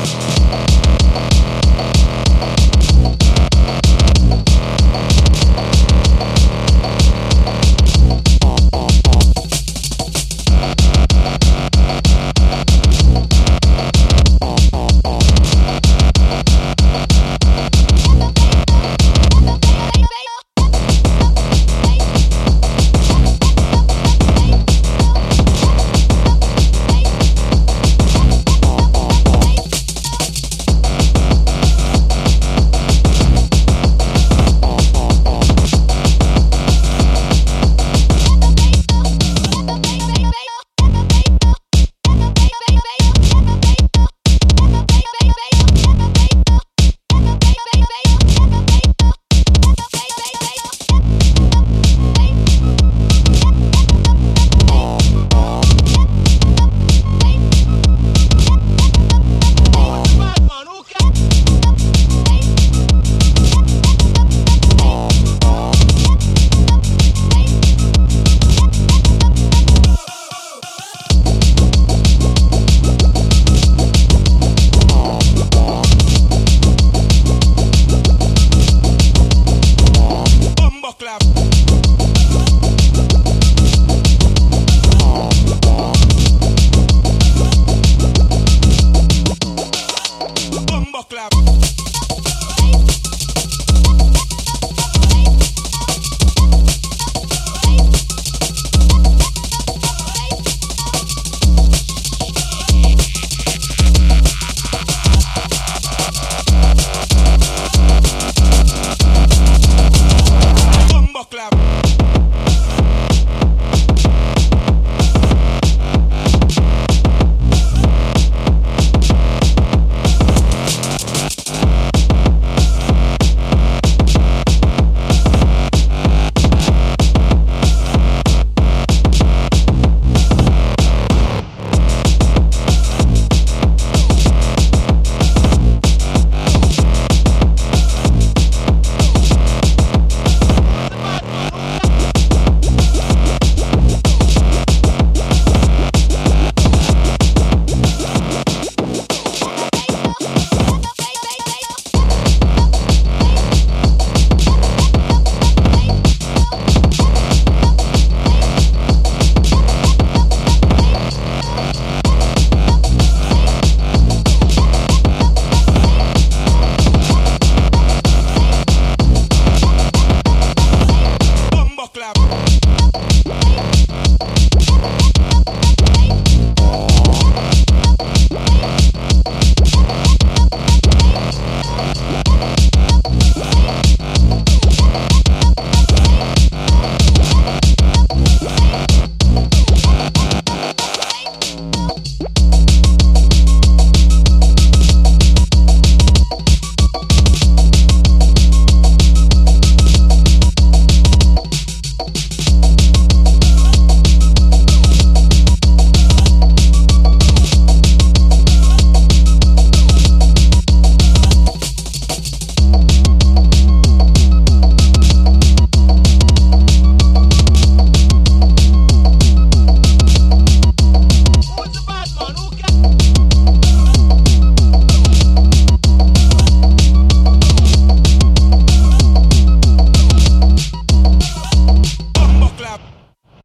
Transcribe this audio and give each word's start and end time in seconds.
You. 0.00 0.39